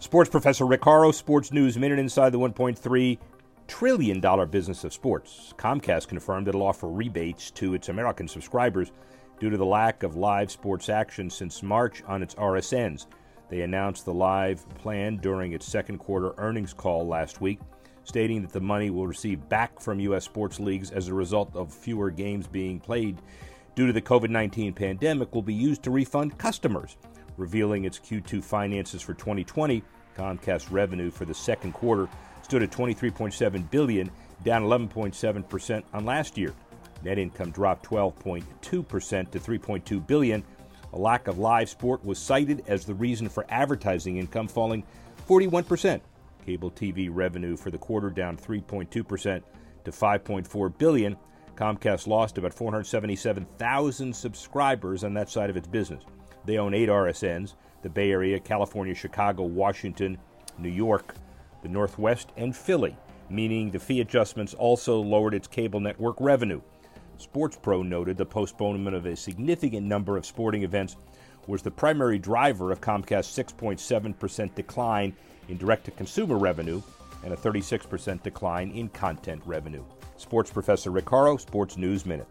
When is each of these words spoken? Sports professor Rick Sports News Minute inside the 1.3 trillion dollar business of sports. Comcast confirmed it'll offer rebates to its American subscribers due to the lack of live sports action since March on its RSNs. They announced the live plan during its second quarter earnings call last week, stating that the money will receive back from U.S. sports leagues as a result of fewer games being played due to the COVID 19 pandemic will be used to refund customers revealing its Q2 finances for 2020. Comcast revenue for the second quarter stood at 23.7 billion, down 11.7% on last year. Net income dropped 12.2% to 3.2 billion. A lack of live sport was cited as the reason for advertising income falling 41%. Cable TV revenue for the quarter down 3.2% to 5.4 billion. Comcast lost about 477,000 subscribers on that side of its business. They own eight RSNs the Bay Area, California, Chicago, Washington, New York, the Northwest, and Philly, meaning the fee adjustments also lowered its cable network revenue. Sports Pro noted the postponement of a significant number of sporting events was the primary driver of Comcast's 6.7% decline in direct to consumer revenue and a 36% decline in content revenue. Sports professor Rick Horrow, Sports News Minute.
Sports 0.00 0.30
professor 0.30 0.66
Rick 0.66 0.84
Sports 1.12 1.52
News 1.52 1.76
Minute 1.76 1.98
inside 1.98 2.30
the 2.30 2.38
1.3 2.38 3.18
trillion 3.68 4.18
dollar 4.18 4.46
business 4.46 4.82
of 4.82 4.94
sports. 4.94 5.52
Comcast 5.58 6.08
confirmed 6.08 6.48
it'll 6.48 6.62
offer 6.62 6.88
rebates 6.88 7.50
to 7.50 7.74
its 7.74 7.90
American 7.90 8.26
subscribers 8.26 8.92
due 9.38 9.50
to 9.50 9.58
the 9.58 9.66
lack 9.66 10.02
of 10.02 10.16
live 10.16 10.50
sports 10.50 10.88
action 10.88 11.28
since 11.28 11.62
March 11.62 12.02
on 12.06 12.22
its 12.22 12.34
RSNs. 12.36 13.08
They 13.50 13.60
announced 13.60 14.06
the 14.06 14.14
live 14.14 14.66
plan 14.76 15.18
during 15.18 15.52
its 15.52 15.66
second 15.66 15.98
quarter 15.98 16.32
earnings 16.38 16.72
call 16.72 17.06
last 17.06 17.42
week, 17.42 17.60
stating 18.04 18.40
that 18.40 18.52
the 18.52 18.60
money 18.60 18.88
will 18.88 19.06
receive 19.06 19.46
back 19.50 19.78
from 19.80 20.00
U.S. 20.00 20.24
sports 20.24 20.58
leagues 20.58 20.90
as 20.92 21.08
a 21.08 21.14
result 21.14 21.54
of 21.54 21.74
fewer 21.74 22.10
games 22.10 22.46
being 22.46 22.80
played 22.80 23.18
due 23.80 23.86
to 23.86 23.94
the 23.94 24.02
COVID 24.02 24.28
19 24.28 24.74
pandemic 24.74 25.34
will 25.34 25.40
be 25.40 25.54
used 25.54 25.82
to 25.82 25.90
refund 25.90 26.36
customers 26.36 26.98
revealing 27.38 27.86
its 27.86 27.98
Q2 27.98 28.44
finances 28.44 29.00
for 29.00 29.14
2020. 29.14 29.82
Comcast 30.14 30.70
revenue 30.70 31.10
for 31.10 31.24
the 31.24 31.32
second 31.32 31.72
quarter 31.72 32.06
stood 32.42 32.62
at 32.62 32.70
23.7 32.70 33.70
billion, 33.70 34.10
down 34.44 34.64
11.7% 34.64 35.82
on 35.94 36.04
last 36.04 36.36
year. 36.36 36.52
Net 37.04 37.16
income 37.16 37.52
dropped 37.52 37.88
12.2% 37.88 39.30
to 39.30 39.40
3.2 39.40 40.06
billion. 40.06 40.44
A 40.92 40.98
lack 40.98 41.26
of 41.26 41.38
live 41.38 41.70
sport 41.70 42.04
was 42.04 42.18
cited 42.18 42.62
as 42.66 42.84
the 42.84 42.92
reason 42.92 43.30
for 43.30 43.46
advertising 43.48 44.18
income 44.18 44.46
falling 44.46 44.84
41%. 45.26 46.02
Cable 46.44 46.70
TV 46.70 47.08
revenue 47.10 47.56
for 47.56 47.70
the 47.70 47.78
quarter 47.78 48.10
down 48.10 48.36
3.2% 48.36 48.90
to 48.90 49.90
5.4 49.90 50.76
billion. 50.76 51.16
Comcast 51.60 52.06
lost 52.06 52.38
about 52.38 52.54
477,000 52.54 54.16
subscribers 54.16 55.04
on 55.04 55.12
that 55.12 55.28
side 55.28 55.50
of 55.50 55.58
its 55.58 55.68
business. 55.68 56.02
They 56.46 56.56
own 56.56 56.72
eight 56.72 56.88
RSNs 56.88 57.54
the 57.82 57.90
Bay 57.90 58.12
Area, 58.12 58.40
California, 58.40 58.94
Chicago, 58.94 59.42
Washington, 59.42 60.16
New 60.58 60.70
York, 60.70 61.14
the 61.62 61.68
Northwest, 61.68 62.30
and 62.38 62.56
Philly, 62.56 62.96
meaning 63.28 63.70
the 63.70 63.78
fee 63.78 64.00
adjustments 64.00 64.54
also 64.54 65.00
lowered 65.00 65.34
its 65.34 65.46
cable 65.46 65.80
network 65.80 66.16
revenue. 66.18 66.62
Sports 67.18 67.58
Pro 67.60 67.82
noted 67.82 68.16
the 68.16 68.24
postponement 68.24 68.96
of 68.96 69.04
a 69.04 69.14
significant 69.14 69.86
number 69.86 70.16
of 70.16 70.24
sporting 70.24 70.62
events 70.62 70.96
was 71.46 71.60
the 71.60 71.70
primary 71.70 72.18
driver 72.18 72.72
of 72.72 72.80
Comcast's 72.80 73.36
6.7% 73.36 74.54
decline 74.54 75.14
in 75.48 75.58
direct 75.58 75.84
to 75.84 75.90
consumer 75.90 76.38
revenue 76.38 76.80
and 77.22 77.34
a 77.34 77.36
36% 77.36 78.22
decline 78.22 78.70
in 78.70 78.88
content 78.88 79.42
revenue. 79.44 79.84
Sports 80.20 80.50
professor 80.50 80.90
Rick 80.90 81.08
Horrow, 81.08 81.38
Sports 81.38 81.78
News 81.78 82.04
Minute. 82.04 82.28